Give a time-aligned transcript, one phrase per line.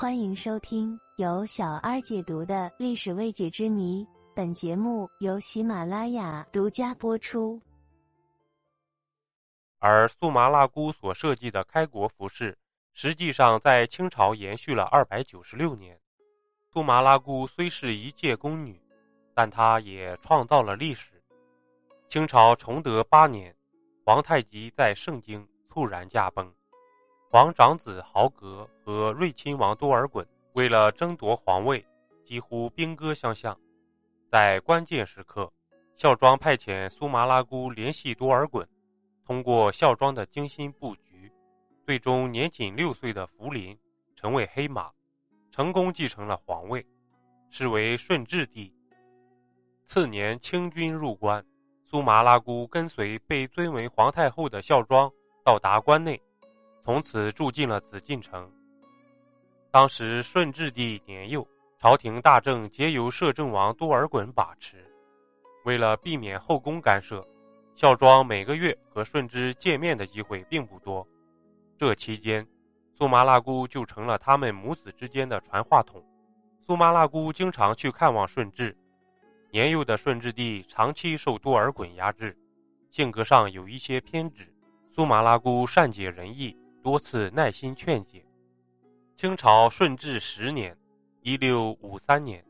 [0.00, 4.06] 欢迎收听由小二解读的历史未解之谜。
[4.34, 7.60] 本节目由喜马拉雅独家播出。
[9.78, 12.56] 而苏麻拉姑所设计的开国服饰，
[12.94, 16.00] 实际上在清朝延续了二百九十六年。
[16.72, 18.80] 苏麻拉姑虽是一介宫女，
[19.34, 21.22] 但她也创造了历史。
[22.08, 23.54] 清朝崇德八年，
[24.06, 26.50] 皇太极在盛京猝然驾崩。
[27.32, 31.86] 皇长子豪格和睿亲王多尔衮为了争夺皇位，
[32.24, 33.56] 几乎兵戈相向。
[34.28, 35.48] 在关键时刻，
[35.94, 38.66] 孝庄派遣苏麻拉姑联系多尔衮，
[39.24, 41.32] 通过孝庄的精心布局，
[41.86, 43.78] 最终年仅六岁的福临
[44.16, 44.90] 成为黑马，
[45.52, 46.84] 成功继承了皇位，
[47.48, 48.74] 是为顺治帝。
[49.86, 51.46] 次年，清军入关，
[51.86, 55.08] 苏麻拉姑跟随被尊为皇太后的孝庄
[55.44, 56.20] 到达关内。
[56.84, 58.50] 从此住进了紫禁城。
[59.70, 61.46] 当时顺治帝年幼，
[61.78, 64.84] 朝廷大政皆由摄政王多尔衮把持。
[65.64, 67.26] 为了避免后宫干涉，
[67.76, 71.06] 孝庄每个月和顺治见面的机会并不多。
[71.78, 72.46] 这期间，
[72.94, 76.04] 苏麻拉姑就成了他们母子之间的传话筒。
[76.66, 78.76] 苏麻拉姑经常去看望顺治。
[79.50, 82.36] 年幼的顺治帝长期受多尔衮压制，
[82.90, 84.52] 性格上有一些偏执。
[84.92, 86.56] 苏麻拉姑善解人意。
[86.82, 88.24] 多次耐心劝解。
[89.16, 90.76] 清朝顺治十年
[91.20, 92.42] （一六五三年），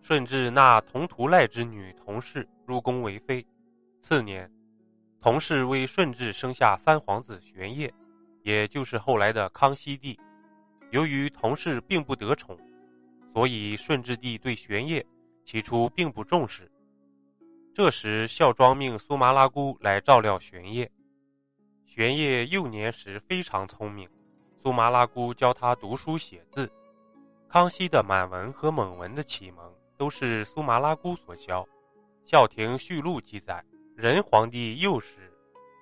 [0.00, 3.46] 顺治纳同图赖之女同氏入宫为妃。
[4.00, 4.50] 次年，
[5.20, 7.92] 同氏为顺治生下三皇子玄烨，
[8.42, 10.18] 也就是后来的康熙帝。
[10.90, 12.58] 由于同氏并不得宠，
[13.34, 15.04] 所以顺治帝对玄烨
[15.44, 16.70] 起初并不重视。
[17.74, 20.90] 这时，孝庄命苏麻拉姑来照料玄烨。
[21.96, 24.06] 玄烨幼年时非常聪明，
[24.62, 26.70] 苏麻拉姑教他读书写字。
[27.48, 31.62] 康熙的满文和蒙文的启蒙都是苏麻拉姑所教。
[32.26, 33.64] 《孝廷序录》记载，
[33.96, 35.32] 仁皇帝幼时，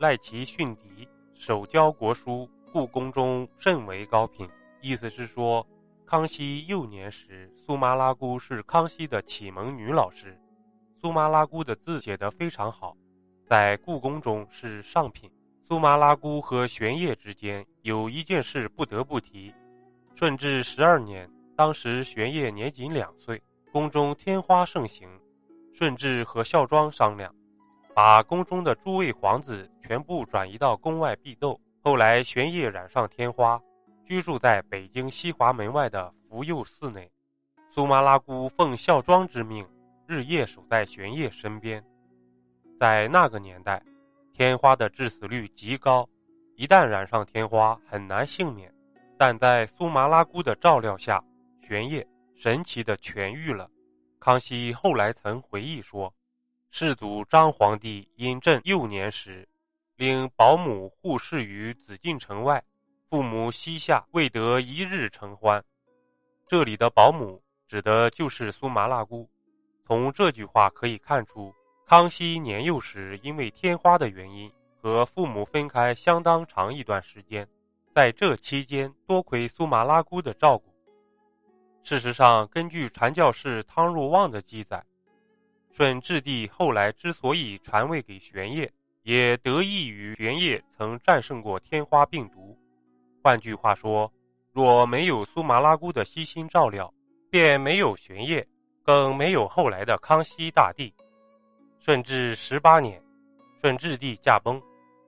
[0.00, 4.50] 赖其训嫡，手教国书，故宫中甚为高品。
[4.80, 5.64] 意思是说，
[6.04, 10.36] 康熙幼年时，苏麻拉姑是康熙的启蒙女老师。
[11.00, 12.96] 苏麻拉姑的字写得非常好，
[13.46, 15.30] 在故宫中是上品。
[15.70, 19.54] 苏麻拉姑和玄烨之间有一件事不得不提。
[20.16, 25.08] 顺治十二年，当时玄烨年仅两岁，宫中天花盛行。
[25.72, 27.32] 顺治和孝庄商量，
[27.94, 31.60] 把宫中的诸位皇子全部转移到宫外避斗。
[31.84, 33.62] 后来玄烨染上天花，
[34.04, 37.08] 居住在北京西华门外的福佑寺内。
[37.70, 39.64] 苏麻拉姑奉孝庄之命，
[40.08, 41.80] 日夜守在玄烨身边。
[42.80, 43.80] 在那个年代。
[44.40, 46.08] 天花的致死率极高，
[46.56, 48.72] 一旦染上天花很难幸免。
[49.18, 51.22] 但在苏麻拉姑的照料下，
[51.60, 53.68] 玄烨神奇的痊愈了。
[54.18, 56.14] 康熙后来曾回忆说，
[56.70, 59.46] 世祖张皇帝因朕幼年时，
[59.96, 62.64] 令保姆护侍于紫禁城外，
[63.10, 65.62] 父母膝下未得一日承欢。
[66.48, 69.28] 这里的保姆指的就是苏麻拉姑。
[69.84, 71.54] 从这句话可以看出。
[71.90, 77.48] 康熙年幼时，因为天花的原因，和父母分开相当长一段时间。
[77.92, 80.72] 在这期间，多亏苏麻拉姑的照顾。
[81.82, 84.84] 事实上，根据传教士汤若望的记载，
[85.72, 88.72] 顺治帝后来之所以传位给玄烨，
[89.02, 92.56] 也得益于玄烨曾战胜过天花病毒。
[93.20, 94.12] 换句话说，
[94.52, 96.94] 若没有苏麻拉姑的悉心照料，
[97.30, 98.46] 便没有玄烨，
[98.84, 100.94] 更没有后来的康熙大帝。
[101.82, 103.02] 顺治十八年，
[103.62, 104.60] 顺治帝驾崩，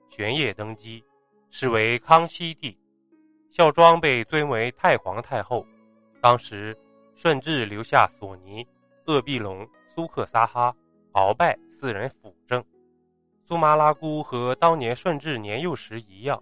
[0.09, 1.03] 玄烨登基，
[1.51, 2.75] 是为康熙帝。
[3.51, 5.63] 孝庄被尊为太皇太后。
[6.19, 6.75] 当时，
[7.15, 8.67] 顺治留下索尼、
[9.05, 10.75] 鄂必龙、苏克萨哈、
[11.11, 12.65] 鳌拜四人辅政。
[13.45, 16.41] 苏麻拉姑和当年顺治年幼时一样，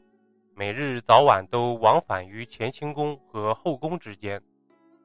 [0.56, 4.42] 每日早晚都往返于乾清宫和后宫之间，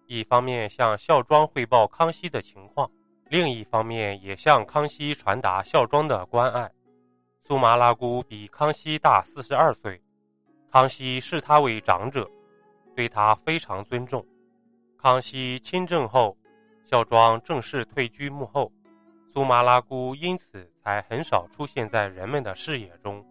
[0.06, 2.88] 一方面向孝庄汇报康熙的情况。
[3.28, 6.70] 另一方面，也向康熙传达孝庄的关爱。
[7.44, 10.00] 苏麻拉姑比康熙大四十二岁，
[10.70, 12.30] 康熙视她为长者，
[12.94, 14.24] 对她非常尊重。
[14.96, 16.36] 康熙亲政后，
[16.84, 18.70] 孝庄正式退居幕后，
[19.32, 23.24] 苏麻拉姑因此才很少出现在人们的视野中。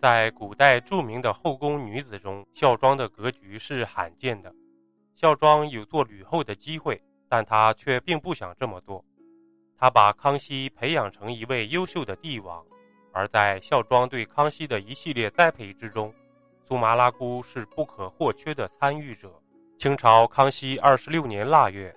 [0.00, 4.54] 在古代著名的后宫女子中，孝庄的格局是罕见的。
[5.16, 9.04] 孝庄有做吕后的机会，但他却并不想这么做。
[9.76, 12.64] 他把康熙培养成一位优秀的帝王，
[13.12, 16.12] 而在孝庄对康熙的一系列栽培之中，
[16.66, 19.30] 苏麻拉姑是不可或缺的参与者。
[19.78, 21.94] 清朝康熙二十六年腊月，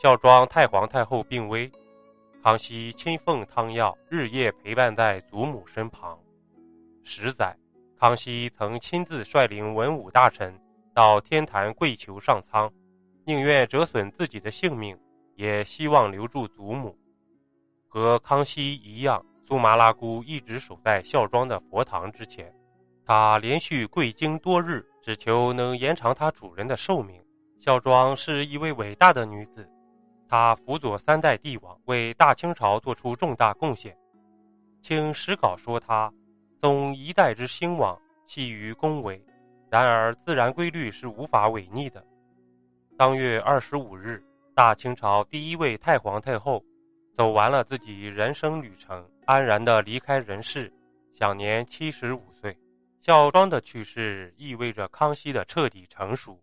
[0.00, 1.70] 孝庄太皇太后病危，
[2.42, 6.18] 康熙亲奉汤药，日夜陪伴在祖母身旁。
[7.04, 7.54] 十载，
[7.98, 10.58] 康熙曾亲自率领文武大臣
[10.94, 12.72] 到天坛跪求上苍，
[13.24, 14.98] 宁愿折损自己的性命，
[15.36, 16.96] 也希望留住祖母。
[17.88, 22.52] 和康熙一样，苏麻拉姑一直守在孝庄的佛堂之前，
[23.04, 27.22] 她连续跪经多日，只求能延长她主人的寿命。
[27.60, 29.68] 孝庄是一位伟大的女子，
[30.28, 33.96] 她辅佐三代帝王，为大清朝做出重大贡献。
[34.82, 36.12] 清史稿说她。
[36.62, 39.18] 宗一代之兴亡，系于恭维；
[39.70, 42.04] 然而自然规律是无法违逆的。
[43.00, 44.22] 当月二十五日，
[44.54, 46.62] 大清朝第一位太皇太后
[47.16, 50.70] 走完了自己人生旅程，安然的离开人世，
[51.14, 52.54] 享年七十五岁。
[53.00, 56.38] 孝庄的去世意味着康熙的彻底成熟，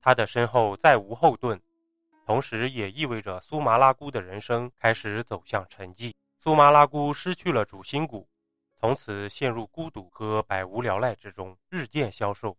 [0.00, 1.60] 他的身后再无后盾，
[2.24, 6.14] 同时也意味着苏麻拉姑的人生开始走向沉寂。
[6.38, 8.26] 苏麻拉姑失去了主心骨。
[8.80, 12.56] 从此陷入孤独和百无聊赖之中，日渐消瘦。